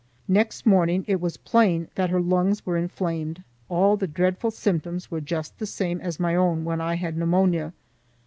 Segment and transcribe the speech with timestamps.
[0.27, 5.21] Next morning it was plain that her lungs were inflamed; all the dreadful symptoms were
[5.21, 7.71] just the same as my own when I had pneumonia.